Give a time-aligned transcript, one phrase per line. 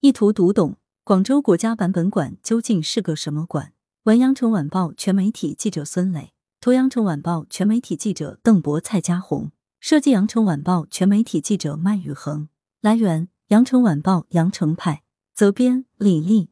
[0.00, 3.72] 一图读懂广州国家版本馆究竟是个什么馆？
[4.04, 9.50] 文：羊城晚报全媒体记者孙磊，图：羊城晚报全媒体记者邓博、蔡佳红，
[9.80, 12.48] 设计：羊城晚报全媒体记者麦宇恒。
[12.80, 15.02] 来源：羊城晚报羊城派，
[15.34, 16.50] 责编：李丽。